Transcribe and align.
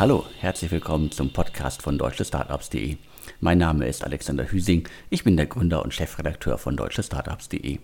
Hallo, 0.00 0.24
herzlich 0.38 0.70
willkommen 0.70 1.10
zum 1.10 1.30
Podcast 1.30 1.82
von 1.82 1.98
deutschestartups.de. 1.98 2.96
Mein 3.40 3.58
Name 3.58 3.86
ist 3.86 4.02
Alexander 4.02 4.50
Hüsing, 4.50 4.88
ich 5.10 5.24
bin 5.24 5.36
der 5.36 5.44
Gründer 5.44 5.82
und 5.84 5.92
Chefredakteur 5.92 6.56
von 6.56 6.74
deutschestartups.de. 6.74 7.80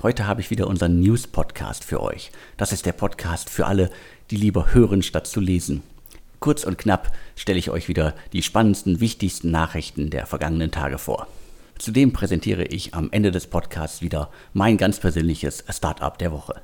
Heute 0.00 0.28
habe 0.28 0.40
ich 0.40 0.50
wieder 0.50 0.68
unseren 0.68 1.00
News-Podcast 1.00 1.82
für 1.82 2.00
euch. 2.00 2.30
Das 2.56 2.70
ist 2.70 2.86
der 2.86 2.92
Podcast 2.92 3.50
für 3.50 3.66
alle, 3.66 3.90
die 4.30 4.36
lieber 4.36 4.72
hören 4.72 5.02
statt 5.02 5.26
zu 5.26 5.40
lesen. 5.40 5.82
Kurz 6.38 6.62
und 6.62 6.78
knapp 6.78 7.10
stelle 7.34 7.58
ich 7.58 7.70
euch 7.70 7.88
wieder 7.88 8.14
die 8.32 8.44
spannendsten, 8.44 9.00
wichtigsten 9.00 9.50
Nachrichten 9.50 10.10
der 10.10 10.26
vergangenen 10.26 10.70
Tage 10.70 10.98
vor. 10.98 11.26
Zudem 11.76 12.12
präsentiere 12.12 12.66
ich 12.66 12.94
am 12.94 13.08
Ende 13.10 13.32
des 13.32 13.48
Podcasts 13.48 14.00
wieder 14.00 14.30
mein 14.52 14.76
ganz 14.76 15.00
persönliches 15.00 15.64
Startup 15.68 16.16
der 16.18 16.30
Woche. 16.30 16.62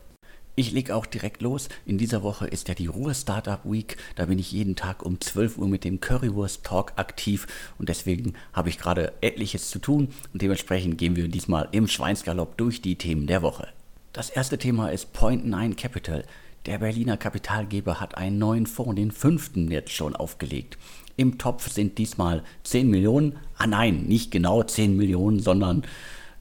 Ich 0.56 0.70
lege 0.70 0.94
auch 0.94 1.06
direkt 1.06 1.42
los. 1.42 1.68
In 1.84 1.98
dieser 1.98 2.22
Woche 2.22 2.46
ist 2.46 2.68
ja 2.68 2.76
die 2.76 2.86
Ruhe 2.86 3.12
Startup 3.12 3.58
Week. 3.64 3.96
Da 4.14 4.26
bin 4.26 4.38
ich 4.38 4.52
jeden 4.52 4.76
Tag 4.76 5.04
um 5.04 5.20
12 5.20 5.58
Uhr 5.58 5.66
mit 5.66 5.82
dem 5.82 5.98
Currywurst 5.98 6.62
Talk 6.62 6.92
aktiv 6.94 7.48
und 7.76 7.88
deswegen 7.88 8.34
habe 8.52 8.68
ich 8.68 8.78
gerade 8.78 9.14
etliches 9.20 9.68
zu 9.68 9.80
tun 9.80 10.10
und 10.32 10.42
dementsprechend 10.42 10.96
gehen 10.96 11.16
wir 11.16 11.26
diesmal 11.26 11.68
im 11.72 11.88
Schweinsgalopp 11.88 12.56
durch 12.56 12.80
die 12.80 12.94
Themen 12.94 13.26
der 13.26 13.42
Woche. 13.42 13.66
Das 14.12 14.30
erste 14.30 14.56
Thema 14.56 14.90
ist 14.90 15.12
Point 15.12 15.44
9 15.44 15.74
Capital. 15.74 16.24
Der 16.66 16.78
Berliner 16.78 17.16
Kapitalgeber 17.16 18.00
hat 18.00 18.16
einen 18.16 18.38
neuen 18.38 18.66
Fonds, 18.66 18.94
den 18.94 19.10
fünften 19.10 19.72
jetzt 19.72 19.90
schon 19.90 20.14
aufgelegt. 20.14 20.78
Im 21.16 21.36
Topf 21.36 21.68
sind 21.68 21.98
diesmal 21.98 22.44
10 22.62 22.88
Millionen. 22.88 23.38
Ah 23.58 23.66
nein, 23.66 24.04
nicht 24.04 24.30
genau 24.30 24.62
10 24.62 24.96
Millionen, 24.96 25.40
sondern 25.40 25.82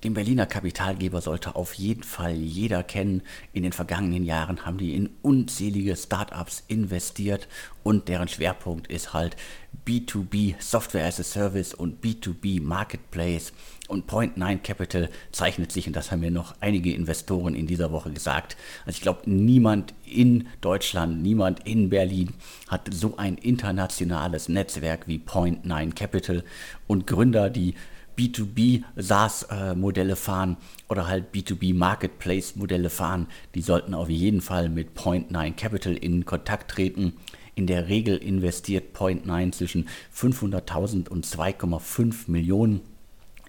Den 0.06 0.14
Berliner 0.14 0.46
Kapitalgeber 0.46 1.20
sollte 1.20 1.56
auf 1.56 1.74
jeden 1.74 2.04
Fall 2.04 2.36
jeder 2.36 2.84
kennen. 2.84 3.24
In 3.54 3.64
den 3.64 3.72
vergangenen 3.72 4.24
Jahren 4.24 4.64
haben 4.64 4.78
die 4.78 4.94
in 4.94 5.10
unzählige 5.24 5.96
Startups 5.96 6.64
investiert 6.68 7.48
und 7.82 8.08
deren 8.08 8.28
Schwerpunkt 8.28 8.86
ist 8.86 9.14
halt 9.14 9.36
B2B 9.84 10.62
Software 10.62 11.08
as 11.08 11.20
a 11.20 11.24
Service 11.24 11.74
und 11.74 12.04
B2B 12.04 12.62
Marketplace. 12.62 13.52
Und 13.88 14.06
Point 14.06 14.38
9 14.38 14.62
Capital 14.62 15.10
zeichnet 15.32 15.72
sich, 15.72 15.88
und 15.88 15.96
das 15.96 16.12
haben 16.12 16.20
mir 16.20 16.30
noch 16.30 16.54
einige 16.60 16.94
Investoren 16.94 17.56
in 17.56 17.66
dieser 17.66 17.92
Woche 17.92 18.12
gesagt, 18.12 18.58
also 18.86 18.98
ich 18.98 19.02
glaube, 19.02 19.28
niemand 19.28 19.96
in 20.06 20.48
Deutschland, 20.62 21.24
niemand 21.24 21.66
in 21.68 21.90
Berlin 21.90 22.36
hat 22.68 22.94
so 22.94 23.18
ein 23.18 23.40
internationales 23.40 24.50
Netzwerk 24.50 25.08
wie 25.08 25.18
Point 25.18 25.66
9 25.66 25.96
Capital 25.96 26.44
und 26.86 27.08
Gründer, 27.08 27.50
die 27.50 27.74
B2B 28.18 28.84
SaaS-Modelle 28.96 30.16
fahren 30.16 30.58
oder 30.90 31.08
halt 31.08 31.34
B2B 31.34 31.76
Marketplace-Modelle 31.76 32.90
fahren, 32.90 33.28
die 33.54 33.62
sollten 33.62 33.94
auf 33.94 34.10
jeden 34.10 34.42
Fall 34.42 34.70
mit 34.70 34.98
Point9 34.98 35.54
Capital 35.54 35.96
in 35.96 36.26
Kontakt 36.26 36.72
treten. 36.72 37.14
In 37.56 37.68
der 37.68 37.88
Regel 37.88 38.18
investiert 38.18 38.96
Point9 38.96 39.52
zwischen 39.54 39.88
500.000 40.14 41.08
und 41.08 41.26
2,5 41.26 42.30
Millionen 42.30 42.82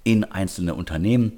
in 0.05 0.25
einzelne 0.25 0.75
Unternehmen 0.75 1.33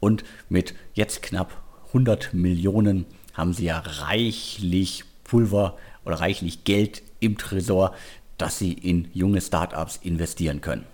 und 0.00 0.24
mit 0.48 0.74
jetzt 0.94 1.22
knapp 1.22 1.62
100 1.88 2.34
Millionen 2.34 3.06
haben 3.32 3.52
sie 3.52 3.66
ja 3.66 3.78
reichlich 3.78 5.04
Pulver 5.22 5.76
oder 6.04 6.16
reichlich 6.16 6.64
Geld 6.64 7.02
im 7.20 7.38
Tresor, 7.38 7.94
das 8.36 8.58
sie 8.58 8.72
in 8.72 9.08
junge 9.14 9.40
Startups 9.40 10.00
investieren 10.02 10.60
können. 10.60 10.84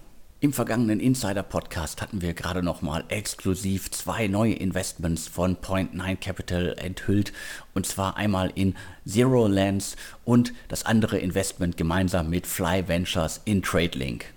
Im 0.45 0.53
vergangenen 0.53 1.01
Insider-Podcast 1.01 2.03
hatten 2.03 2.21
wir 2.21 2.35
gerade 2.35 2.63
nochmal 2.63 3.05
exklusiv 3.09 3.91
zwei 3.93 4.27
neue 4.27 4.53
Investments 4.53 5.27
von 5.27 5.57
Point9 5.57 6.17
Capital 6.17 6.77
enthüllt. 6.77 7.33
Und 7.73 7.87
zwar 7.87 8.19
einmal 8.19 8.53
in 8.55 8.75
Zero 9.07 9.47
Lands 9.47 9.97
und 10.27 10.53
das 10.69 10.85
andere 10.85 11.17
Investment 11.17 11.79
gemeinsam 11.79 12.29
mit 12.29 12.47
Fly 12.47 12.87
Ventures 12.89 13.41
in 13.47 13.63
TradeLink. 13.63 14.35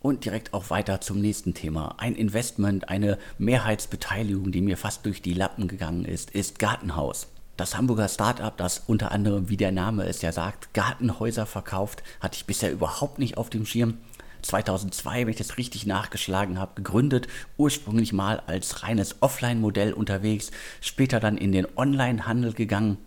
Und 0.00 0.24
direkt 0.24 0.52
auch 0.54 0.70
weiter 0.70 1.00
zum 1.00 1.20
nächsten 1.20 1.54
Thema. 1.54 1.94
Ein 1.98 2.16
Investment, 2.16 2.88
eine 2.88 3.16
Mehrheitsbeteiligung, 3.38 4.50
die 4.50 4.60
mir 4.60 4.76
fast 4.76 5.06
durch 5.06 5.22
die 5.22 5.34
Lappen 5.34 5.68
gegangen 5.68 6.04
ist, 6.04 6.32
ist 6.32 6.58
Gartenhaus. 6.58 7.28
Das 7.56 7.76
Hamburger 7.76 8.08
Startup, 8.08 8.56
das 8.56 8.82
unter 8.88 9.12
anderem, 9.12 9.48
wie 9.48 9.56
der 9.56 9.70
Name 9.70 10.02
es 10.08 10.20
ja 10.20 10.32
sagt, 10.32 10.74
Gartenhäuser 10.74 11.46
verkauft, 11.46 12.02
hatte 12.18 12.34
ich 12.34 12.46
bisher 12.46 12.72
überhaupt 12.72 13.20
nicht 13.20 13.36
auf 13.36 13.50
dem 13.50 13.64
Schirm. 13.64 13.98
2002, 14.44 15.22
wenn 15.22 15.28
ich 15.28 15.36
das 15.36 15.56
richtig 15.58 15.86
nachgeschlagen 15.86 16.58
habe, 16.58 16.74
gegründet, 16.76 17.28
ursprünglich 17.56 18.12
mal 18.12 18.40
als 18.46 18.82
reines 18.82 19.16
Offline-Modell 19.20 19.92
unterwegs, 19.92 20.50
später 20.80 21.20
dann 21.20 21.36
in 21.36 21.52
den 21.52 21.66
Online-Handel 21.76 22.52
gegangen. 22.52 22.98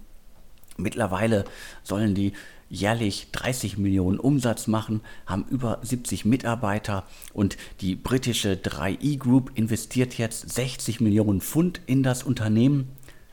Mittlerweile 0.78 1.46
sollen 1.84 2.14
die 2.14 2.34
jährlich 2.70 3.28
30 3.32 3.78
Millionen 3.78 4.20
Umsatz 4.20 4.68
machen, 4.68 5.02
haben 5.26 5.46
über 5.50 5.80
70 5.82 6.26
Mitarbeiter 6.26 7.06
und 7.34 7.58
die 7.82 7.96
britische 7.96 8.54
3i 8.54 9.18
Group 9.18 9.52
investiert 9.56 10.18
jetzt 10.18 10.50
60 10.50 11.00
Millionen 11.00 11.42
Pfund 11.42 11.82
in 11.86 12.04
das 12.04 12.24
Unternehmen. 12.24 12.90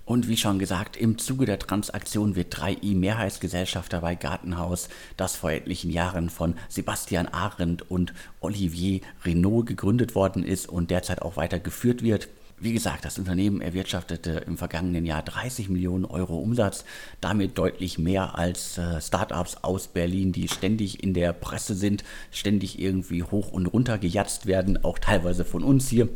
Und 0.07 0.29
wie 0.29 0.37
schon 0.37 0.59
gesagt, 0.59 0.99
im 0.99 1.17
Zuge 1.17 1.47
der 1.47 1.59
Transaktion 1.59 2.37
wird 2.37 2.55
3i 2.55 2.95
Mehrheitsgesellschafter 2.95 4.03
bei 4.03 4.15
Gartenhaus, 4.15 4.91
das 5.17 5.37
vor 5.37 5.51
etlichen 5.51 5.91
Jahren 5.91 6.29
von 6.29 6.55
Sebastian 6.69 7.27
Arendt 7.29 7.91
und 7.91 8.13
Olivier 8.41 9.01
Renault 9.25 9.67
gegründet 9.67 10.15
worden 10.15 10.45
ist 10.45 10.69
und 10.69 10.91
derzeit 10.91 11.23
auch 11.23 11.37
weiter 11.37 11.59
geführt 11.59 12.03
wird. 12.03 12.29
Wie 12.61 12.73
gesagt, 12.73 13.05
das 13.05 13.19
Unternehmen 13.19 13.61
erwirtschaftete 13.61 14.45
im 14.47 14.59
vergangenen 14.59 15.07
Jahr 15.07 15.23
30 15.23 15.71
Millionen 15.71 16.05
Euro 16.05 16.39
Umsatz, 16.39 16.85
damit 17.21 17.59
deutlich 17.59 17.99
mehr 17.99 18.39
als 18.39 18.79
äh, 18.79 19.01
Startups 19.01 19.57
aus 19.63 19.89
Berlin, 19.89 20.33
die 20.33 20.49
ständig 20.49 21.03
in 21.03 21.15
der 21.15 21.33
Presse 21.33 21.75
sind, 21.75 22.05
ständig 22.31 22.79
irgendwie 22.79 23.23
hoch 23.23 23.51
und 23.51 23.67
runter 23.67 23.99
gejatzt 23.99 24.47
werden, 24.47 24.85
auch 24.85 24.99
teilweise 24.99 25.45
von 25.45 25.65
uns 25.65 25.89
hier. 25.89 26.09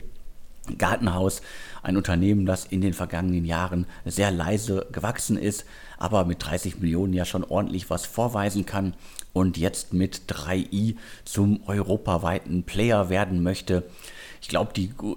Gartenhaus, 0.77 1.43
ein 1.83 1.97
Unternehmen, 1.97 2.47
das 2.47 2.65
in 2.65 2.81
den 2.81 2.93
vergangenen 2.93 3.45
Jahren 3.45 3.87
sehr 4.05 4.31
leise 4.31 4.87
gewachsen 4.93 5.39
ist, 5.39 5.65
aber 5.99 6.25
mit 6.25 6.45
30 6.45 6.81
Millionen 6.81 7.13
ja 7.13 7.25
schon 7.25 7.45
ordentlich 7.45 7.91
was 7.91 8.07
vorweisen 8.07 8.67
kann 8.67 8.95
und 9.33 9.57
jetzt 9.57 9.93
mit 9.93 10.23
3i 10.29 10.97
zum 11.25 11.61
europaweiten 11.67 12.65
Player 12.65 13.09
werden 13.09 13.43
möchte. 13.43 13.85
Ich 14.41 14.49
glaube, 14.49 14.73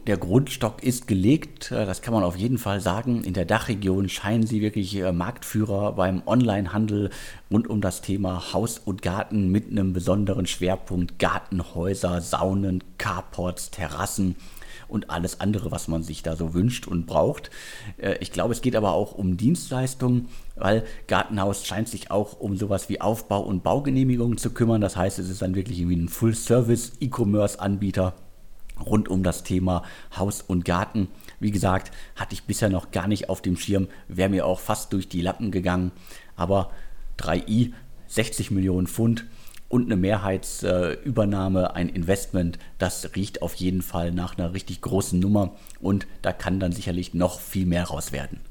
der 0.07 0.17
Grundstock 0.17 0.81
ist 0.83 1.07
gelegt, 1.07 1.71
äh, 1.71 1.85
das 1.85 2.01
kann 2.01 2.13
man 2.13 2.23
auf 2.23 2.35
jeden 2.35 2.57
Fall 2.57 2.81
sagen. 2.81 3.23
In 3.23 3.33
der 3.33 3.45
Dachregion 3.45 4.09
scheinen 4.09 4.47
sie 4.47 4.61
wirklich 4.61 4.95
äh, 4.95 5.11
Marktführer 5.11 5.93
beim 5.93 6.23
Onlinehandel 6.25 7.11
rund 7.51 7.69
um 7.69 7.81
das 7.81 8.01
Thema 8.01 8.53
Haus 8.53 8.79
und 8.79 9.01
Garten 9.01 9.49
mit 9.49 9.69
einem 9.69 9.93
besonderen 9.93 10.47
Schwerpunkt 10.47 11.19
Gartenhäuser, 11.19 12.19
Saunen, 12.21 12.83
Carports, 12.97 13.69
Terrassen 13.69 14.35
und 14.91 15.09
alles 15.09 15.39
andere, 15.39 15.71
was 15.71 15.87
man 15.87 16.03
sich 16.03 16.21
da 16.21 16.35
so 16.35 16.53
wünscht 16.53 16.87
und 16.87 17.07
braucht. 17.07 17.49
Äh, 17.97 18.17
ich 18.19 18.31
glaube, 18.31 18.53
es 18.53 18.61
geht 18.61 18.75
aber 18.75 18.93
auch 18.93 19.13
um 19.13 19.37
Dienstleistungen, 19.37 20.27
weil 20.55 20.83
Gartenhaus 21.07 21.65
scheint 21.65 21.89
sich 21.89 22.11
auch 22.11 22.39
um 22.39 22.57
sowas 22.57 22.89
wie 22.89 23.01
Aufbau 23.01 23.41
und 23.41 23.63
Baugenehmigungen 23.63 24.37
zu 24.37 24.51
kümmern. 24.51 24.81
Das 24.81 24.95
heißt, 24.95 25.17
es 25.19 25.29
ist 25.29 25.41
dann 25.41 25.55
wirklich 25.55 25.87
wie 25.87 25.95
ein 25.95 26.09
Full-Service-E-Commerce-Anbieter 26.09 28.13
rund 28.85 29.09
um 29.09 29.23
das 29.23 29.43
Thema 29.43 29.83
Haus 30.17 30.41
und 30.41 30.65
Garten. 30.65 31.07
Wie 31.39 31.51
gesagt, 31.51 31.91
hatte 32.15 32.33
ich 32.33 32.43
bisher 32.43 32.69
noch 32.69 32.91
gar 32.91 33.07
nicht 33.07 33.29
auf 33.29 33.41
dem 33.41 33.57
Schirm, 33.57 33.87
wäre 34.07 34.29
mir 34.29 34.45
auch 34.45 34.59
fast 34.59 34.93
durch 34.93 35.07
die 35.07 35.21
Lappen 35.21 35.51
gegangen. 35.51 35.91
Aber 36.35 36.71
3i, 37.19 37.73
60 38.07 38.51
Millionen 38.51 38.87
Pfund, 38.87 39.25
und 39.71 39.85
eine 39.85 39.95
Mehrheitsübernahme, 39.95 41.73
ein 41.75 41.89
Investment, 41.89 42.59
das 42.77 43.15
riecht 43.15 43.41
auf 43.41 43.55
jeden 43.55 43.81
Fall 43.81 44.11
nach 44.11 44.37
einer 44.37 44.53
richtig 44.53 44.81
großen 44.81 45.19
Nummer 45.19 45.55
und 45.79 46.07
da 46.21 46.33
kann 46.33 46.59
dann 46.59 46.73
sicherlich 46.73 47.13
noch 47.13 47.39
viel 47.39 47.65
mehr 47.65 47.85
raus 47.85 48.11
werden. 48.11 48.41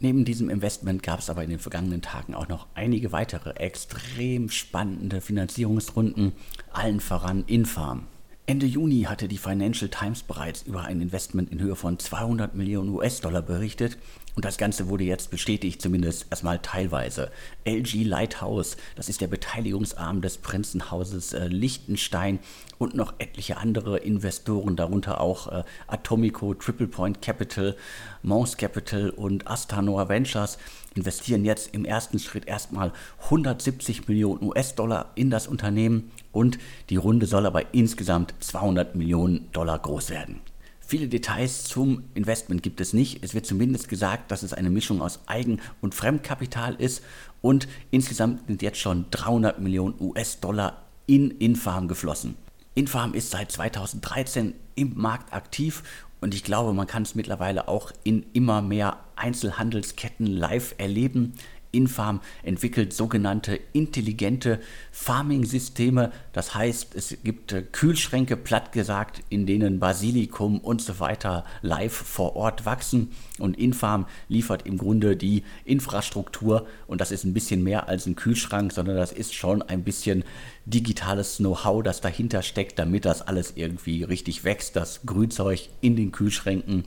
Neben 0.00 0.24
diesem 0.24 0.48
Investment 0.48 1.02
gab 1.02 1.18
es 1.18 1.28
aber 1.28 1.42
in 1.42 1.50
den 1.50 1.58
vergangenen 1.58 2.02
Tagen 2.02 2.34
auch 2.34 2.46
noch 2.46 2.68
einige 2.74 3.10
weitere 3.10 3.50
extrem 3.50 4.48
spannende 4.48 5.20
Finanzierungsrunden, 5.20 6.32
allen 6.72 7.00
voran 7.00 7.42
Infarm. 7.48 8.06
Ende 8.48 8.64
Juni 8.64 9.02
hatte 9.02 9.28
die 9.28 9.36
Financial 9.36 9.90
Times 9.90 10.22
bereits 10.22 10.62
über 10.62 10.84
ein 10.84 11.02
Investment 11.02 11.52
in 11.52 11.60
Höhe 11.60 11.76
von 11.76 11.98
200 11.98 12.54
Millionen 12.54 12.88
US-Dollar 12.88 13.42
berichtet 13.42 13.98
und 14.36 14.44
das 14.46 14.56
Ganze 14.56 14.88
wurde 14.88 15.04
jetzt 15.04 15.30
bestätigt, 15.30 15.82
zumindest 15.82 16.28
erstmal 16.30 16.58
teilweise. 16.60 17.30
LG 17.66 18.04
Lighthouse, 18.04 18.78
das 18.96 19.10
ist 19.10 19.20
der 19.20 19.26
Beteiligungsarm 19.26 20.22
des 20.22 20.38
Prinzenhauses 20.38 21.34
äh, 21.34 21.48
Liechtenstein 21.48 22.38
und 22.78 22.94
noch 22.94 23.12
etliche 23.18 23.58
andere 23.58 23.98
Investoren, 23.98 24.76
darunter 24.76 25.20
auch 25.20 25.52
äh, 25.52 25.64
Atomico, 25.86 26.54
Triple 26.54 26.86
Point 26.86 27.20
Capital, 27.20 27.76
Mons 28.22 28.56
Capital 28.56 29.10
und 29.10 29.46
Astanor 29.46 30.08
Ventures, 30.08 30.56
investieren 30.98 31.44
jetzt 31.44 31.72
im 31.74 31.84
ersten 31.84 32.18
Schritt 32.18 32.46
erstmal 32.46 32.92
170 33.24 34.08
Millionen 34.08 34.42
US-Dollar 34.42 35.12
in 35.14 35.30
das 35.30 35.46
Unternehmen 35.46 36.10
und 36.32 36.58
die 36.90 36.96
Runde 36.96 37.26
soll 37.26 37.46
aber 37.46 37.72
insgesamt 37.72 38.34
200 38.40 38.96
Millionen 38.96 39.50
Dollar 39.52 39.78
groß 39.78 40.10
werden. 40.10 40.40
Viele 40.80 41.06
Details 41.06 41.64
zum 41.64 42.04
Investment 42.14 42.62
gibt 42.62 42.80
es 42.80 42.92
nicht. 42.92 43.22
Es 43.22 43.34
wird 43.34 43.46
zumindest 43.46 43.88
gesagt, 43.88 44.30
dass 44.32 44.42
es 44.42 44.54
eine 44.54 44.70
Mischung 44.70 45.00
aus 45.02 45.20
Eigen- 45.26 45.60
und 45.80 45.94
Fremdkapital 45.94 46.74
ist 46.74 47.04
und 47.42 47.68
insgesamt 47.90 48.46
sind 48.48 48.62
jetzt 48.62 48.78
schon 48.78 49.04
300 49.10 49.60
Millionen 49.60 49.94
US-Dollar 50.00 50.84
in 51.06 51.30
Infarm 51.30 51.86
geflossen. 51.88 52.34
Infarm 52.74 53.14
ist 53.14 53.30
seit 53.30 53.52
2013 53.52 54.54
im 54.76 54.92
Markt 54.96 55.32
aktiv 55.32 55.82
und 56.20 56.34
ich 56.34 56.44
glaube, 56.44 56.72
man 56.72 56.86
kann 56.86 57.02
es 57.02 57.14
mittlerweile 57.14 57.68
auch 57.68 57.92
in 58.04 58.26
immer 58.32 58.62
mehr 58.62 58.98
Einzelhandelsketten 59.16 60.26
live 60.26 60.74
erleben. 60.78 61.34
Infarm 61.70 62.20
entwickelt 62.42 62.92
sogenannte 62.92 63.60
intelligente 63.72 64.60
Farming-Systeme. 64.90 66.12
Das 66.32 66.54
heißt, 66.54 66.94
es 66.94 67.18
gibt 67.22 67.52
äh, 67.52 67.62
Kühlschränke, 67.62 68.36
platt 68.36 68.72
gesagt, 68.72 69.22
in 69.28 69.46
denen 69.46 69.78
Basilikum 69.78 70.60
und 70.60 70.80
so 70.80 70.98
weiter 70.98 71.44
live 71.60 71.92
vor 71.92 72.36
Ort 72.36 72.64
wachsen. 72.64 73.10
Und 73.38 73.58
Infarm 73.58 74.06
liefert 74.28 74.66
im 74.66 74.78
Grunde 74.78 75.16
die 75.16 75.44
Infrastruktur. 75.64 76.66
Und 76.86 77.00
das 77.00 77.10
ist 77.10 77.24
ein 77.24 77.34
bisschen 77.34 77.62
mehr 77.62 77.88
als 77.88 78.06
ein 78.06 78.16
Kühlschrank, 78.16 78.72
sondern 78.72 78.96
das 78.96 79.12
ist 79.12 79.34
schon 79.34 79.62
ein 79.62 79.84
bisschen 79.84 80.24
digitales 80.66 81.38
Know-how, 81.38 81.82
das 81.82 82.00
dahinter 82.00 82.42
steckt, 82.42 82.78
damit 82.78 83.04
das 83.04 83.22
alles 83.22 83.52
irgendwie 83.56 84.04
richtig 84.04 84.44
wächst, 84.44 84.76
das 84.76 85.00
Grünzeug 85.06 85.68
in 85.80 85.96
den 85.96 86.12
Kühlschränken 86.12 86.84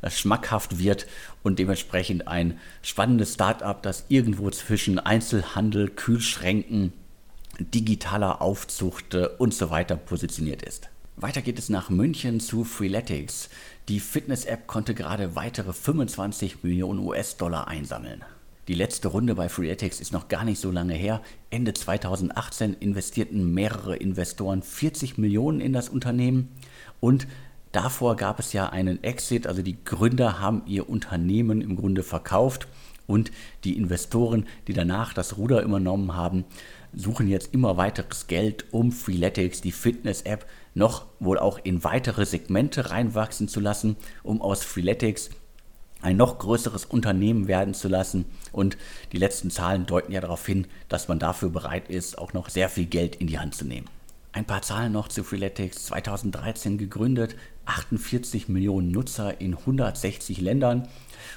äh, 0.00 0.10
schmackhaft 0.10 0.78
wird 0.78 1.06
und 1.42 1.58
dementsprechend 1.58 2.26
ein 2.26 2.58
spannendes 2.82 3.34
Startup, 3.34 3.80
das 3.82 4.06
irgendwo 4.08 4.50
zwischen 4.50 4.98
Einzelhandel, 4.98 5.88
Kühlschränken, 5.88 6.92
digitaler 7.58 8.42
Aufzucht 8.42 9.14
äh, 9.14 9.28
und 9.38 9.54
so 9.54 9.70
weiter 9.70 9.96
positioniert 9.96 10.62
ist. 10.62 10.88
Weiter 11.16 11.42
geht 11.42 11.58
es 11.58 11.68
nach 11.68 11.90
München 11.90 12.40
zu 12.40 12.64
Freeletics. 12.64 13.50
Die 13.88 13.98
Fitness-App 13.98 14.68
konnte 14.68 14.94
gerade 14.94 15.34
weitere 15.34 15.72
25 15.72 16.62
Millionen 16.62 17.00
US-Dollar 17.00 17.66
einsammeln. 17.66 18.24
Die 18.68 18.74
letzte 18.74 19.08
Runde 19.08 19.34
bei 19.34 19.48
Freeletics 19.48 20.00
ist 20.00 20.12
noch 20.12 20.28
gar 20.28 20.44
nicht 20.44 20.60
so 20.60 20.70
lange 20.70 20.94
her. 20.94 21.20
Ende 21.50 21.74
2018 21.74 22.74
investierten 22.74 23.52
mehrere 23.52 23.96
Investoren 23.96 24.62
40 24.62 25.18
Millionen 25.18 25.60
in 25.60 25.72
das 25.72 25.88
Unternehmen 25.88 26.48
und 27.00 27.26
davor 27.72 28.14
gab 28.14 28.38
es 28.38 28.52
ja 28.52 28.68
einen 28.68 29.02
Exit, 29.02 29.48
also 29.48 29.62
die 29.62 29.82
Gründer 29.84 30.38
haben 30.38 30.62
ihr 30.66 30.88
Unternehmen 30.88 31.60
im 31.60 31.74
Grunde 31.74 32.04
verkauft 32.04 32.68
und 33.06 33.30
die 33.64 33.76
Investoren, 33.76 34.46
die 34.66 34.72
danach 34.72 35.14
das 35.14 35.36
Ruder 35.36 35.62
übernommen 35.62 36.14
haben, 36.14 36.44
suchen 36.94 37.28
jetzt 37.28 37.54
immer 37.54 37.76
weiteres 37.76 38.26
Geld, 38.26 38.66
um 38.70 38.92
Freeletics, 38.92 39.60
die 39.60 39.72
Fitness-App, 39.72 40.46
noch 40.74 41.06
wohl 41.20 41.38
auch 41.38 41.58
in 41.62 41.84
weitere 41.84 42.26
Segmente 42.26 42.90
reinwachsen 42.90 43.48
zu 43.48 43.60
lassen, 43.60 43.96
um 44.22 44.40
aus 44.40 44.62
Freeletics 44.62 45.30
ein 46.02 46.16
noch 46.16 46.38
größeres 46.38 46.84
Unternehmen 46.84 47.48
werden 47.48 47.74
zu 47.74 47.88
lassen. 47.88 48.24
Und 48.50 48.76
die 49.12 49.18
letzten 49.18 49.50
Zahlen 49.50 49.86
deuten 49.86 50.12
ja 50.12 50.20
darauf 50.20 50.44
hin, 50.44 50.66
dass 50.88 51.08
man 51.08 51.18
dafür 51.18 51.50
bereit 51.50 51.88
ist, 51.88 52.18
auch 52.18 52.32
noch 52.32 52.48
sehr 52.48 52.68
viel 52.68 52.86
Geld 52.86 53.16
in 53.16 53.28
die 53.28 53.38
Hand 53.38 53.54
zu 53.54 53.64
nehmen. 53.64 53.86
Ein 54.34 54.46
paar 54.46 54.62
Zahlen 54.62 54.92
noch 54.92 55.08
zu 55.08 55.24
Freeletics. 55.24 55.84
2013 55.86 56.78
gegründet, 56.78 57.36
48 57.66 58.48
Millionen 58.48 58.90
Nutzer 58.90 59.42
in 59.42 59.54
160 59.54 60.40
Ländern. 60.40 60.88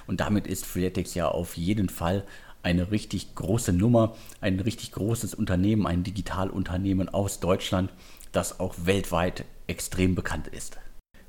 Und 0.08 0.22
damit 0.22 0.48
ist 0.48 0.66
Freeletics 0.66 1.14
ja 1.14 1.28
auf 1.28 1.58
jeden 1.58 1.90
Fall 1.90 2.24
eine 2.64 2.92
richtig 2.92 3.36
große 3.36 3.74
Nummer, 3.74 4.16
ein 4.40 4.62
richtig 4.62 4.94
großes 4.94 5.36
Unternehmen, 5.36 5.86
ein 5.86 6.04
Digitalunternehmen 6.04 7.10
aus 7.10 7.42
Deutschland, 7.42 7.92
das 8.32 8.62
auch 8.62 8.74
weltweit 8.86 9.44
extrem 9.68 10.16
bekannt 10.16 10.48
ist. 10.48 10.78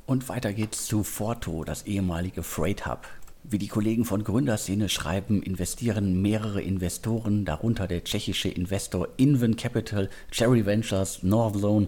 Und 0.06 0.28
weiter 0.28 0.52
geht's 0.52 0.86
zu 0.86 1.02
Forto, 1.02 1.64
das 1.64 1.82
ehemalige 1.82 2.44
Freight 2.44 2.86
Hub. 2.86 3.08
Wie 3.48 3.58
die 3.58 3.68
Kollegen 3.68 4.04
von 4.04 4.24
Gründerszene 4.24 4.88
schreiben, 4.88 5.40
investieren 5.40 6.20
mehrere 6.20 6.60
Investoren, 6.60 7.44
darunter 7.44 7.86
der 7.86 8.02
tschechische 8.02 8.48
Investor 8.48 9.06
Inven 9.18 9.54
Capital, 9.54 10.10
Cherry 10.32 10.66
Ventures, 10.66 11.22
Northzone, 11.22 11.86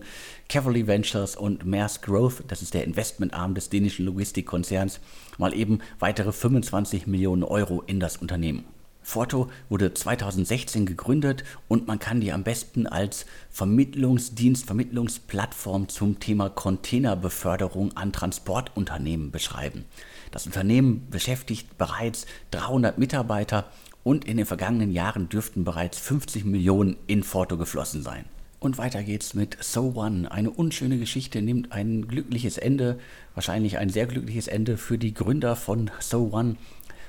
Cavalry 0.48 0.86
Ventures 0.86 1.34
und 1.34 1.66
Maersk 1.66 2.04
Growth, 2.04 2.44
das 2.46 2.62
ist 2.62 2.74
der 2.74 2.84
Investmentarm 2.84 3.54
des 3.54 3.70
dänischen 3.70 4.06
Logistikkonzerns, 4.06 5.00
mal 5.36 5.52
eben 5.52 5.80
weitere 5.98 6.30
25 6.30 7.08
Millionen 7.08 7.42
Euro 7.42 7.82
in 7.88 7.98
das 7.98 8.18
Unternehmen. 8.18 8.64
Forto 9.02 9.50
wurde 9.68 9.94
2016 9.94 10.84
gegründet 10.84 11.44
und 11.66 11.86
man 11.86 11.98
kann 11.98 12.20
die 12.20 12.32
am 12.32 12.44
besten 12.44 12.86
als 12.86 13.24
Vermittlungsdienst, 13.50 14.66
Vermittlungsplattform 14.66 15.88
zum 15.88 16.20
Thema 16.20 16.50
Containerbeförderung 16.50 17.96
an 17.96 18.12
Transportunternehmen 18.12 19.30
beschreiben. 19.30 19.84
Das 20.30 20.46
Unternehmen 20.46 21.06
beschäftigt 21.10 21.78
bereits 21.78 22.26
300 22.50 22.98
Mitarbeiter 22.98 23.70
und 24.04 24.26
in 24.26 24.36
den 24.36 24.46
vergangenen 24.46 24.90
Jahren 24.90 25.28
dürften 25.28 25.64
bereits 25.64 25.98
50 25.98 26.44
Millionen 26.44 26.96
in 27.06 27.22
Forto 27.22 27.56
geflossen 27.56 28.02
sein. 28.02 28.24
Und 28.60 28.76
weiter 28.76 29.04
geht's 29.04 29.34
mit 29.34 29.56
So 29.60 29.92
One. 29.94 30.30
Eine 30.32 30.50
unschöne 30.50 30.98
Geschichte 30.98 31.42
nimmt 31.42 31.70
ein 31.70 32.08
glückliches 32.08 32.58
Ende, 32.58 32.98
wahrscheinlich 33.34 33.78
ein 33.78 33.88
sehr 33.88 34.06
glückliches 34.06 34.48
Ende 34.48 34.76
für 34.76 34.98
die 34.98 35.14
Gründer 35.14 35.54
von 35.54 35.92
So 36.00 36.30
One. 36.32 36.56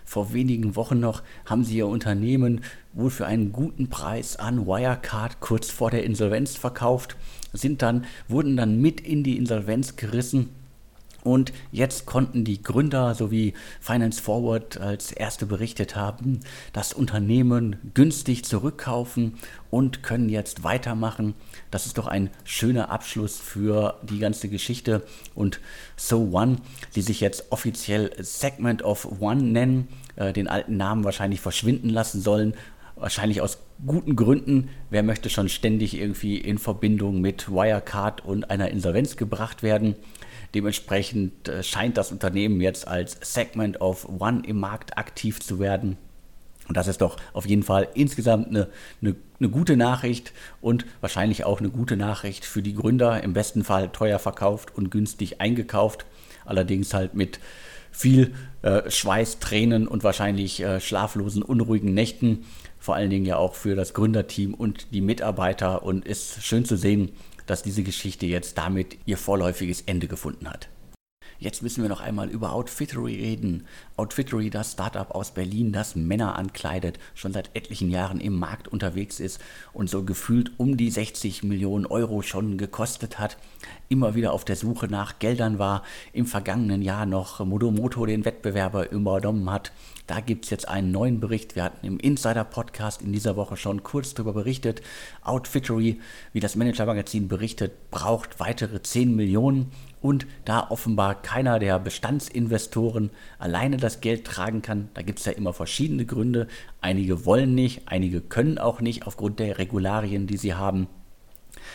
Vor 0.10 0.34
wenigen 0.34 0.76
Wochen 0.76 1.00
noch 1.00 1.22
haben 1.46 1.64
sie 1.64 1.78
ihr 1.78 1.86
Unternehmen 1.86 2.62
wohl 2.94 3.12
für 3.12 3.28
einen 3.28 3.52
guten 3.52 3.90
Preis 3.90 4.38
an 4.38 4.66
Wirecard 4.66 5.40
kurz 5.40 5.70
vor 5.70 5.92
der 5.92 6.04
Insolvenz 6.04 6.56
verkauft, 6.56 7.16
sind 7.54 7.84
dann, 7.84 8.06
wurden 8.28 8.58
dann 8.58 8.82
mit 8.82 9.02
in 9.02 9.22
die 9.22 9.38
Insolvenz 9.38 9.98
gerissen 9.98 10.50
und 11.24 11.52
jetzt 11.72 12.06
konnten 12.06 12.44
die 12.44 12.62
Gründer 12.62 13.14
sowie 13.14 13.54
Finance 13.80 14.22
Forward 14.22 14.80
als 14.80 15.12
erste 15.12 15.46
berichtet 15.46 15.96
haben, 15.96 16.40
das 16.74 16.94
Unternehmen 16.94 17.78
günstig 17.94 18.46
zurückkaufen 18.46 19.34
und 19.70 20.02
können 20.02 20.30
jetzt 20.30 20.64
weitermachen. 20.64 21.34
Das 21.72 21.86
ist 21.86 21.98
doch 21.98 22.08
ein 22.08 22.30
schöner 22.44 22.90
Abschluss 22.90 23.38
für 23.38 24.00
die 24.04 24.20
ganze 24.20 24.50
Geschichte. 24.50 25.04
Und 25.36 25.60
So 25.96 26.30
One, 26.32 26.58
die 26.96 27.02
sich 27.02 27.20
jetzt 27.20 27.52
offiziell 27.52 28.12
Segment 28.20 28.84
of 28.84 29.22
One 29.22 29.44
nennen, 29.44 29.88
äh, 30.16 30.34
den 30.34 30.48
alten 30.48 30.78
Namen 30.78 31.04
wahrscheinlich 31.04 31.42
verschwinden 31.42 31.90
lassen 31.90 32.22
sollen. 32.22 32.54
Wahrscheinlich 32.96 33.42
aus 33.42 33.60
guten 33.86 34.16
Gründen. 34.16 34.70
Wer 34.90 35.04
möchte 35.04 35.30
schon 35.30 35.48
ständig 35.48 35.96
irgendwie 35.96 36.38
in 36.38 36.58
Verbindung 36.58 37.22
mit 37.22 37.50
Wirecard 37.50 38.26
und 38.26 38.50
einer 38.50 38.72
Insolvenz 38.72 39.16
gebracht 39.16 39.64
werden? 39.64 39.96
Dementsprechend 40.54 41.48
äh, 41.48 41.64
scheint 41.64 41.98
das 41.98 42.12
Unternehmen 42.12 42.62
jetzt 42.62 42.88
als 42.88 43.18
Segment 43.22 43.82
of 43.82 44.08
One 44.20 44.42
im 44.46 44.60
Markt 44.60 44.98
aktiv 44.98 45.40
zu 45.40 45.60
werden. 45.60 45.98
Und 46.68 46.78
das 46.78 46.88
ist 46.88 47.02
doch 47.02 47.18
auf 47.34 47.48
jeden 47.48 47.64
Fall 47.64 47.88
insgesamt 47.96 48.50
eine, 48.50 48.68
eine, 49.02 49.16
eine, 49.40 49.50
gute 49.50 49.76
Nachricht 49.76 50.34
und 50.62 50.86
wahrscheinlich 51.02 51.44
auch 51.44 51.60
eine 51.60 51.72
gute 51.72 51.98
Nachricht 51.98 52.46
für 52.46 52.62
die 52.62 52.76
Gründer. 52.76 53.24
Im 53.24 53.34
besten 53.34 53.64
Fall 53.64 53.90
teuer 53.90 54.20
verkauft 54.20 54.76
und 54.76 54.92
günstig 54.92 55.42
eingekauft. 55.42 56.06
Allerdings 56.46 56.94
halt 56.94 57.16
mit 57.16 57.40
viel 57.92 58.34
äh, 58.62 58.90
Schweiß, 58.90 59.40
Tränen 59.40 59.88
und 59.88 60.04
wahrscheinlich 60.04 60.62
äh, 60.62 60.80
schlaflosen, 60.80 61.42
unruhigen 61.42 61.96
Nächten. 61.96 62.46
Vor 62.78 62.96
allen 62.96 63.10
Dingen 63.10 63.26
ja 63.26 63.38
auch 63.38 63.56
für 63.56 63.76
das 63.76 63.96
Gründerteam 63.96 64.54
und 64.54 64.94
die 64.94 65.02
Mitarbeiter. 65.02 65.82
Und 65.82 66.06
ist 66.06 66.44
schön 66.44 66.66
zu 66.66 66.78
sehen, 66.78 67.10
dass 67.50 67.64
diese 67.64 67.84
Geschichte 67.84 68.26
jetzt 68.26 68.58
damit 68.58 68.98
ihr 69.06 69.18
vorläufiges 69.18 69.82
Ende 69.82 70.08
gefunden 70.08 70.50
hat. 70.50 70.70
Jetzt 71.42 71.64
müssen 71.64 71.82
wir 71.82 71.90
noch 71.90 72.02
einmal 72.02 72.28
über 72.28 72.52
Outfittery 72.52 73.16
reden. 73.16 73.66
Outfittery, 73.96 74.50
das 74.50 74.74
Startup 74.74 75.10
aus 75.12 75.32
Berlin, 75.32 75.72
das 75.72 75.96
Männer 75.96 76.38
ankleidet, 76.38 77.00
schon 77.16 77.32
seit 77.32 77.56
etlichen 77.56 77.90
Jahren 77.90 78.20
im 78.20 78.38
Markt 78.38 78.68
unterwegs 78.68 79.22
ist 79.22 79.40
und 79.72 79.90
so 79.90 80.04
gefühlt 80.04 80.52
um 80.58 80.76
die 80.76 80.92
60 80.92 81.44
Millionen 81.44 81.86
Euro 81.86 82.24
schon 82.24 82.58
gekostet 82.58 83.20
hat, 83.20 83.38
immer 83.88 84.16
wieder 84.16 84.34
auf 84.34 84.44
der 84.44 84.58
Suche 84.58 84.88
nach 84.88 85.20
Geldern 85.20 85.60
war, 85.60 85.84
im 86.12 86.26
vergangenen 86.26 86.82
Jahr 86.82 87.06
noch 87.06 87.40
Modomoto 87.46 88.06
den 88.06 88.26
Wettbewerber 88.26 88.92
übernommen 88.92 89.50
hat. 89.50 89.72
Da 90.08 90.20
gibt 90.20 90.44
es 90.44 90.52
jetzt 90.52 90.68
einen 90.68 90.92
neuen 90.92 91.22
Bericht. 91.22 91.56
Wir 91.56 91.64
hatten 91.64 91.86
im 91.86 92.00
Insider-Podcast 92.00 93.02
in 93.02 93.14
dieser 93.14 93.38
Woche 93.38 93.56
schon 93.56 93.84
kurz 93.84 94.14
darüber 94.14 94.34
berichtet. 94.34 94.82
Outfittery, 95.24 96.02
wie 96.34 96.40
das 96.42 96.58
Manager-Magazin 96.58 97.30
berichtet, 97.30 97.92
braucht 97.92 98.42
weitere 98.42 98.82
10 98.82 99.16
Millionen 99.16 99.72
und 100.02 100.28
da 100.46 100.70
offenbar 100.70 101.22
keiner 101.22 101.60
der 101.60 101.80
Bestandsinvestoren 101.80 103.12
alleine 103.38 103.78
das 103.78 104.02
Geld 104.02 104.26
tragen 104.26 104.62
kann, 104.62 104.90
da 104.94 105.02
gibt 105.02 105.20
es 105.20 105.26
ja 105.26 105.32
immer 105.34 105.54
verschiedene 105.54 106.06
Gründe. 106.06 106.48
Einige 106.82 107.26
wollen 107.26 107.56
nicht, 107.56 107.84
einige 107.88 108.22
können 108.22 108.58
auch 108.58 108.82
nicht 108.82 109.06
aufgrund 109.08 109.40
der 109.40 109.58
Regularien, 109.58 110.28
die 110.28 110.38
sie 110.38 110.54
haben. 110.54 110.88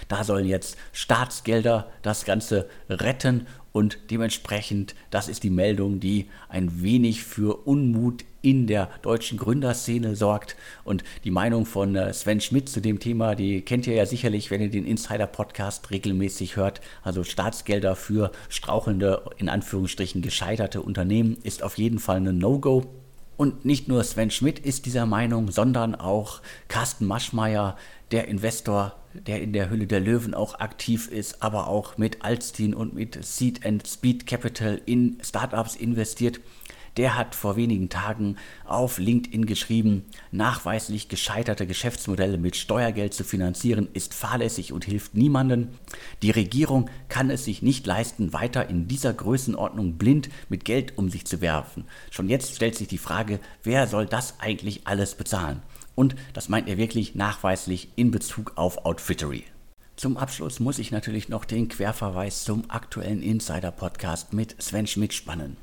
Da 0.09 0.25
sollen 0.25 0.47
jetzt 0.47 0.77
Staatsgelder 0.93 1.91
das 2.03 2.25
Ganze 2.25 2.69
retten 2.89 3.47
und 3.75 3.99
dementsprechend, 4.13 4.95
das 5.11 5.29
ist 5.29 5.43
die 5.43 5.51
Meldung, 5.51 5.99
die 5.99 6.29
ein 6.49 6.81
wenig 6.81 7.25
für 7.25 7.67
Unmut 7.67 8.25
in 8.41 8.69
der 8.69 8.89
deutschen 9.03 9.37
Gründerszene 9.37 10.15
sorgt. 10.15 10.55
Und 10.85 11.03
die 11.25 11.33
Meinung 11.33 11.67
von 11.67 11.97
äh, 11.97 12.13
Sven 12.13 12.41
Schmidt 12.41 12.69
zu 12.69 12.81
dem 12.81 13.01
Thema, 13.01 13.35
die 13.35 13.63
kennt 13.63 13.89
ihr 13.89 13.95
ja 13.95 14.07
sicherlich, 14.07 14.53
wenn 14.53 14.61
ihr 14.61 14.71
den 14.71 14.87
Insider-Podcast 14.87 15.91
regelmäßig 15.91 16.55
hört. 16.55 16.83
Also 17.03 17.25
Staatsgelder 17.25 17.97
für 17.97 18.31
strauchelnde, 18.49 19.25
in 19.39 19.49
Anführungsstrichen 19.49 20.23
gescheiterte 20.23 20.81
Unternehmen 20.81 21.39
ist 21.43 21.65
auf 21.65 21.77
jeden 21.77 21.99
Fall 21.99 22.19
eine 22.19 22.33
No-Go. 22.33 22.85
Und 23.37 23.65
nicht 23.65 23.89
nur 23.89 24.05
Sven 24.05 24.31
Schmidt 24.31 24.61
ist 24.61 24.87
dieser 24.87 25.07
Meinung, 25.07 25.51
sondern 25.51 25.97
auch 25.97 26.41
Carsten 26.69 27.07
Maschmeyer, 27.07 27.77
der 28.15 28.29
Investor, 28.29 28.95
der 29.13 29.43
in 29.43 29.53
der 29.53 29.71
Hülle 29.71 29.89
der 29.89 29.99
Löwen 29.99 30.35
auch 30.35 30.61
aktiv 30.61 31.09
ist, 31.09 31.43
aber 31.43 31.67
auch 31.67 31.99
mit 31.99 32.25
Alstin 32.25 32.73
und 32.73 32.95
mit 32.95 33.19
Seed 33.25 33.67
and 33.67 33.85
Speed 33.89 34.25
Capital 34.25 34.81
in 34.87 35.19
Startups 35.21 35.75
investiert 35.75 36.39
der 36.97 37.17
hat 37.17 37.35
vor 37.35 37.57
wenigen 37.57 37.89
Tagen 37.89 38.37
auf 38.65 38.99
LinkedIn 38.99 39.47
geschrieben, 39.47 40.05
nachweislich 40.31 41.09
gescheiterte 41.09 41.67
Geschäftsmodelle 41.67 42.39
mit 42.39 42.55
Steuergeld 42.55 43.15
zu 43.15 43.25
finanzieren 43.25 43.89
ist 43.95 44.15
fahrlässig 44.15 44.73
und 44.73 44.85
hilft 44.85 45.15
niemandem. 45.15 45.71
Die 46.23 46.31
Regierung 46.31 46.89
kann 47.09 47.31
es 47.31 47.45
sich 47.45 47.63
nicht 47.63 47.85
leisten, 47.87 48.33
weiter 48.33 48.69
in 48.69 48.87
dieser 48.87 49.13
Größenordnung 49.13 49.95
blind 49.95 50.29
mit 50.49 50.65
Geld 50.65 50.97
um 50.97 51.11
sich 51.11 51.25
zu 51.25 51.41
werfen. 51.41 51.85
Schon 52.11 52.29
jetzt 52.29 52.55
stellt 52.55 52.77
sich 52.77 52.87
die 52.87 52.99
Frage, 52.99 53.41
wer 53.65 53.89
soll 53.89 54.07
das 54.07 54.39
eigentlich 54.39 54.87
alles 54.87 55.17
bezahlen? 55.17 55.63
Und 55.95 56.17
das 56.33 56.49
meint 56.49 56.69
er 56.69 56.77
wirklich 56.77 57.15
nachweislich 57.15 57.89
in 57.97 58.11
Bezug 58.11 58.53
auf 58.57 58.85
Outfittery. 58.85 59.45
Zum 59.97 60.17
Abschluss 60.17 60.59
muss 60.59 60.81
ich 60.81 60.91
natürlich 60.91 61.29
noch 61.29 61.45
den 61.45 61.69
Querverweis 61.69 62.43
zum 62.43 62.65
aktuellen 62.69 63.23
Insider-Podcast 63.23 64.33
mit 64.33 64.61
Sven 64.61 64.89
Schmidt 64.89 65.15
spannen. 65.15 65.57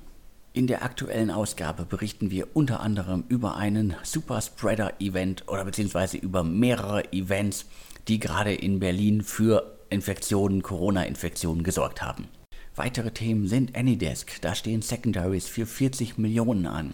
In 0.54 0.68
der 0.68 0.84
aktuellen 0.84 1.32
Ausgabe 1.32 1.86
berichten 1.86 2.32
wir 2.32 2.48
unter 2.54 2.80
anderem 2.80 3.24
über 3.30 3.56
einen 3.56 3.96
Superspreader-Event 4.04 5.48
oder 5.48 5.66
beziehungsweise 5.66 6.18
über 6.18 6.44
mehrere 6.44 7.12
Events, 7.14 7.66
die 8.08 8.20
gerade 8.20 8.54
in 8.54 8.80
Berlin 8.80 9.22
für 9.22 9.78
Infektionen, 9.90 10.62
Corona-Infektionen 10.62 11.64
gesorgt 11.64 12.02
haben. 12.02 12.28
Weitere 12.76 13.12
Themen 13.12 13.48
sind 13.48 13.76
Anydesk, 13.76 14.42
da 14.42 14.56
stehen 14.56 14.82
Secondaries 14.82 15.48
für 15.48 15.66
40 15.66 16.18
Millionen 16.18 16.66
an. 16.66 16.94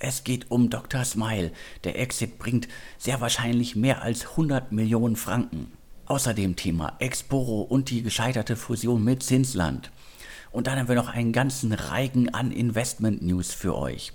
Es 0.00 0.22
geht 0.22 0.50
um 0.50 0.70
Dr. 0.70 1.04
Smile, 1.04 1.50
der 1.82 1.98
Exit 1.98 2.38
bringt 2.38 2.68
sehr 2.98 3.20
wahrscheinlich 3.20 3.74
mehr 3.74 4.02
als 4.02 4.30
100 4.30 4.70
Millionen 4.70 5.16
Franken. 5.16 5.72
Außerdem 6.06 6.56
Thema 6.56 6.94
Exporo 7.00 7.62
und 7.62 7.90
die 7.90 8.02
gescheiterte 8.02 8.56
Fusion 8.56 9.02
mit 9.02 9.22
Zinsland. 9.22 9.90
Und 10.52 10.66
dann 10.66 10.78
haben 10.78 10.88
wir 10.88 10.94
noch 10.94 11.08
einen 11.08 11.32
ganzen 11.32 11.72
Reigen 11.72 12.32
an 12.32 12.52
Investment 12.52 13.22
News 13.22 13.52
für 13.52 13.76
euch. 13.76 14.12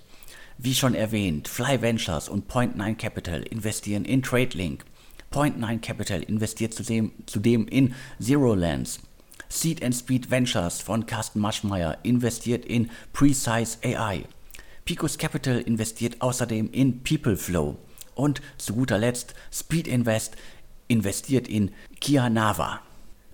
Wie 0.56 0.74
schon 0.74 0.94
erwähnt, 0.94 1.48
Fly 1.48 1.82
Ventures 1.82 2.28
und 2.28 2.50
Point9 2.50 2.94
Capital 2.96 3.42
investieren 3.42 4.04
in 4.04 4.22
TradeLink. 4.22 4.84
Point9 5.32 5.80
Capital 5.80 6.22
investiert 6.22 6.74
zudem, 6.74 7.12
zudem 7.26 7.68
in 7.68 7.94
Zero 8.20 8.54
Lands. 8.54 9.00
Seed 9.48 9.84
and 9.84 9.94
Speed 9.94 10.30
Ventures 10.30 10.80
von 10.80 11.06
Carsten 11.06 11.40
Maschmeyer 11.40 11.98
investiert 12.02 12.64
in 12.64 12.90
Precise 13.12 13.78
AI. 13.84 14.24
Picos 14.84 15.16
Capital 15.16 15.60
investiert 15.60 16.20
außerdem 16.20 16.70
in 16.70 17.02
PeopleFlow. 17.02 17.76
Und 18.14 18.42
zu 18.58 18.74
guter 18.74 18.98
Letzt 18.98 19.34
Speed 19.50 19.88
Invest 19.88 20.36
investiert 20.88 21.48
in 21.48 21.72
Kia 22.00 22.28
Nava. 22.28 22.80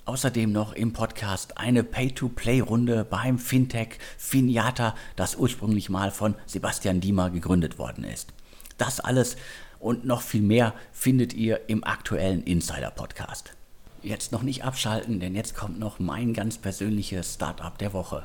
Außerdem 0.04 0.52
noch 0.52 0.72
im 0.74 0.92
Podcast 0.92 1.58
eine 1.58 1.82
Pay-to-Play-Runde 1.82 3.04
beim 3.04 3.38
Fintech 3.38 3.98
Finiata, 4.16 4.94
das 5.16 5.34
ursprünglich 5.34 5.90
mal 5.90 6.12
von 6.12 6.36
Sebastian 6.46 7.00
Diemer 7.00 7.30
gegründet 7.30 7.78
worden 7.78 8.04
ist. 8.04 8.32
Das 8.78 9.00
alles 9.00 9.36
und 9.80 10.04
noch 10.04 10.22
viel 10.22 10.42
mehr 10.42 10.72
findet 10.92 11.34
ihr 11.34 11.68
im 11.68 11.82
aktuellen 11.82 12.44
Insider-Podcast. 12.44 13.54
Jetzt 14.02 14.30
noch 14.30 14.42
nicht 14.42 14.62
abschalten, 14.62 15.18
denn 15.18 15.34
jetzt 15.34 15.56
kommt 15.56 15.80
noch 15.80 15.98
mein 15.98 16.32
ganz 16.32 16.58
persönliches 16.58 17.34
Startup 17.34 17.76
der 17.76 17.92
Woche. 17.92 18.22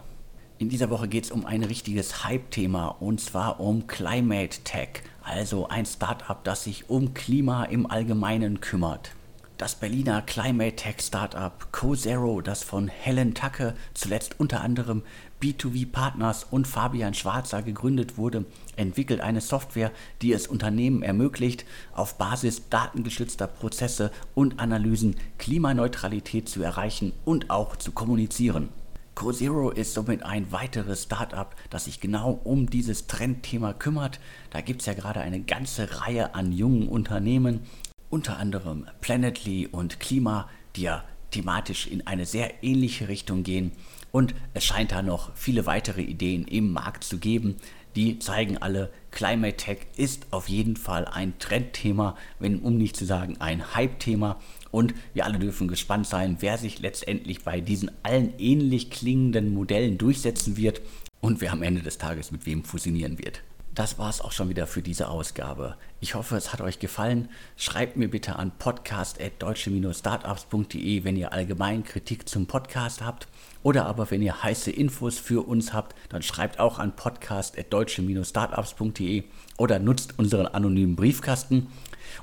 In 0.58 0.70
dieser 0.70 0.90
Woche 0.90 1.10
geht 1.10 1.26
es 1.26 1.32
um 1.32 1.46
ein 1.46 1.66
richtiges 1.66 2.24
Hype-Thema 2.24 2.88
und 3.02 3.20
zwar 3.20 3.60
um 3.60 3.88
Climate 3.88 4.60
Tech, 4.64 5.02
also 5.22 5.68
ein 5.68 5.86
Startup, 5.86 6.42
das 6.46 6.64
sich 6.64 6.90
um 6.90 7.14
Klima 7.14 7.66
im 7.66 7.92
Allgemeinen 7.92 8.62
kümmert. 8.62 9.12
Das 9.58 9.76
Berliner 9.76 10.22
Climate 10.22 10.78
Tech 10.78 11.02
Startup 11.02 11.52
CoZero, 11.74 12.40
das 12.40 12.64
von 12.64 12.88
Helen 12.88 13.34
Tacke, 13.34 13.74
zuletzt 13.94 14.40
unter 14.40 14.62
anderem 14.62 15.04
B2B 15.42 15.92
Partners 15.92 16.46
und 16.50 16.70
Fabian 16.70 17.14
Schwarzer 17.14 17.62
gegründet 17.62 18.18
wurde, 18.18 18.46
entwickelt 18.78 19.20
eine 19.20 19.42
Software, 19.42 19.92
die 20.22 20.32
es 20.32 20.48
Unternehmen 20.48 21.04
ermöglicht, 21.04 21.66
auf 21.94 22.18
Basis 22.18 22.70
datengestützter 22.70 23.48
Prozesse 23.48 24.10
und 24.36 24.62
Analysen 24.62 25.18
Klimaneutralität 25.38 26.48
zu 26.48 26.64
erreichen 26.64 27.12
und 27.26 27.50
auch 27.50 27.76
zu 27.76 27.92
kommunizieren. 27.92 28.70
CoZero 29.16 29.72
ist 29.72 29.94
somit 29.94 30.24
ein 30.24 30.52
weiteres 30.52 31.04
Startup, 31.04 31.56
das 31.70 31.86
sich 31.86 32.02
genau 32.02 32.40
um 32.44 32.70
dieses 32.70 33.08
Trendthema 33.08 33.74
kümmert. 33.74 34.20
Da 34.50 34.60
gibt 34.60 34.82
es 34.82 34.88
ja 34.88 34.94
gerade 34.94 35.22
eine 35.22 35.42
ganze 35.42 36.02
Reihe 36.02 36.36
an 36.36 36.52
jungen 36.52 36.90
Unternehmen, 36.90 37.62
unter 38.10 38.38
anderem 38.38 38.86
Planetly 39.00 39.68
und 39.68 40.02
Klima, 40.02 40.50
die 40.76 40.84
ja 40.84 41.06
thematisch 41.32 41.88
in 41.88 42.06
eine 42.06 42.26
sehr 42.26 42.64
ähnliche 42.64 43.08
Richtung 43.08 43.44
gehen. 43.44 43.72
Und 44.12 44.36
es 44.54 44.66
scheint 44.66 44.92
da 44.92 45.02
noch 45.02 45.36
viele 45.36 45.66
weitere 45.66 46.02
Ideen 46.02 46.46
im 46.46 46.72
Markt 46.72 47.04
zu 47.04 47.18
geben, 47.18 47.56
die 47.96 48.20
zeigen 48.20 48.58
alle, 48.58 48.92
Climate 49.12 49.56
Tech 49.56 49.80
ist 49.96 50.28
auf 50.32 50.50
jeden 50.50 50.76
Fall 50.76 51.06
ein 51.06 51.40
Trendthema, 51.40 52.18
wenn 52.40 52.60
um 52.60 52.78
nicht 52.78 52.98
zu 52.98 53.06
sagen 53.06 53.38
ein 53.40 53.74
Hype-Thema. 53.74 54.40
Und 54.72 54.94
wir 55.14 55.26
alle 55.26 55.40
dürfen 55.40 55.70
gespannt 55.70 56.06
sein, 56.06 56.38
wer 56.42 56.58
sich 56.58 56.80
letztendlich 56.80 57.44
bei 57.44 57.62
diesen 57.62 57.92
allen 58.04 58.34
ähnlich 58.38 58.90
klingenden 58.90 59.54
Modellen 59.54 59.98
durchsetzen 59.98 60.58
wird 60.58 60.82
und 61.22 61.40
wer 61.40 61.54
am 61.54 61.64
Ende 61.64 61.82
des 61.82 61.98
Tages 61.98 62.32
mit 62.32 62.46
wem 62.46 62.64
fusionieren 62.66 63.18
wird. 63.18 63.42
Das 63.76 64.00
war 64.00 64.10
es 64.10 64.22
auch 64.22 64.32
schon 64.32 64.48
wieder 64.48 64.68
für 64.68 64.82
diese 64.82 65.10
Ausgabe. 65.10 65.76
Ich 66.00 66.16
hoffe, 66.16 66.38
es 66.38 66.54
hat 66.54 66.62
euch 66.62 66.80
gefallen. 66.80 67.28
Schreibt 67.58 67.98
mir 67.98 68.10
bitte 68.10 68.38
an 68.38 68.54
podcast.deutsche-startups.de, 68.58 71.04
wenn 71.04 71.18
ihr 71.18 71.34
allgemein 71.34 71.84
Kritik 71.84 72.30
zum 72.30 72.48
Podcast 72.48 73.02
habt. 73.02 73.28
Oder 73.64 73.86
aber 73.86 74.10
wenn 74.12 74.22
ihr 74.22 74.42
heiße 74.42 74.72
Infos 74.72 75.20
für 75.20 75.46
uns 75.46 75.74
habt, 75.74 75.94
dann 76.08 76.22
schreibt 76.22 76.62
auch 76.62 76.80
an 76.80 76.96
podcast.deutsche-startups.de 76.96 79.26
oder 79.58 79.80
nutzt 79.80 80.18
unseren 80.18 80.48
anonymen 80.48 80.96
Briefkasten. 80.96 81.68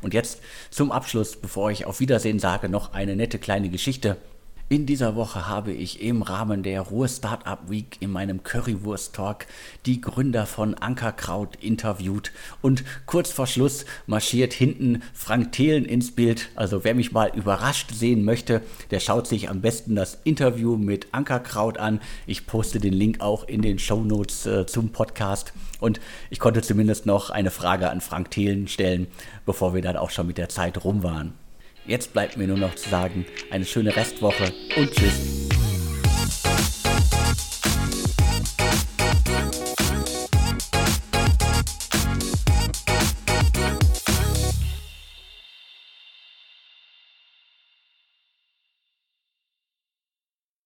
Und 0.01 0.15
jetzt 0.15 0.41
zum 0.71 0.91
Abschluss, 0.91 1.37
bevor 1.37 1.71
ich 1.71 1.85
auf 1.85 2.01
Wiedersehen 2.01 2.39
sage, 2.39 2.71
noch 2.71 2.95
eine 2.95 3.15
nette 3.15 3.39
kleine 3.39 3.69
Geschichte. 3.69 4.17
In 4.69 4.87
dieser 4.87 5.17
Woche 5.17 5.49
habe 5.49 5.73
ich 5.73 6.01
im 6.01 6.23
Rahmen 6.23 6.63
der 6.63 6.81
Ruhr 6.81 7.07
Startup 7.07 7.59
Week 7.69 7.99
in 8.01 8.11
meinem 8.11 8.43
Currywurst 8.43 9.15
Talk 9.15 9.45
die 9.85 10.01
Gründer 10.01 10.47
von 10.47 10.75
Ankerkraut 10.75 11.57
interviewt 11.57 12.33
und 12.63 12.83
kurz 13.05 13.31
vor 13.31 13.47
Schluss 13.47 13.85
marschiert 14.07 14.55
hinten 14.55 15.03
Frank 15.13 15.53
Thelen 15.53 15.85
ins 15.85 16.13
Bild. 16.13 16.49
Also 16.55 16.85
wer 16.85 16.95
mich 16.95 17.13
mal 17.13 17.31
überrascht 17.35 17.91
sehen 17.93 18.25
möchte, 18.25 18.63
der 18.91 19.01
schaut 19.01 19.27
sich 19.27 19.51
am 19.51 19.61
besten 19.61 19.95
das 19.95 20.19
Interview 20.25 20.79
mit 20.79 21.09
Ankerkraut 21.13 21.77
an. 21.77 22.01
Ich 22.27 22.47
poste 22.47 22.81
den 22.81 22.95
Link 22.95 23.21
auch 23.21 23.47
in 23.47 23.61
den 23.61 23.79
Show 23.79 24.03
Notes 24.03 24.47
äh, 24.47 24.65
zum 24.65 24.91
Podcast 24.91 25.53
und 25.81 26.01
ich 26.31 26.39
konnte 26.39 26.63
zumindest 26.63 27.05
noch 27.05 27.29
eine 27.29 27.51
Frage 27.51 27.91
an 27.91 28.01
Frank 28.01 28.31
Thelen 28.31 28.69
stellen, 28.69 29.09
bevor 29.45 29.75
wir 29.75 29.83
dann 29.83 29.97
auch 29.99 30.11
schon 30.11 30.27
mit 30.27 30.39
der 30.39 30.49
Zeit 30.49 30.83
rum 30.83 31.03
waren. 31.03 31.42
Jetzt 31.87 32.13
bleibt 32.13 32.37
mir 32.37 32.47
nur 32.47 32.59
noch 32.59 32.75
zu 32.77 32.89
sagen, 32.89 33.27
eine 33.51 33.65
schöne 33.65 33.95
Restwoche 33.95 34.53
und 34.77 34.93
tschüss. 34.93 35.52